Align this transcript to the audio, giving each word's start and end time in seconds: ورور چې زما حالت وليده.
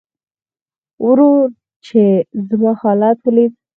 ورور 1.05 1.45
چې 1.85 2.01
زما 2.47 2.71
حالت 2.81 3.17
وليده. 3.21 3.57